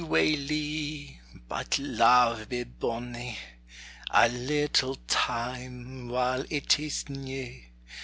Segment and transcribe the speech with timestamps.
[0.01, 1.17] O waly, waly,
[1.47, 3.37] but love be bonnie
[4.09, 7.61] A little time while it is new!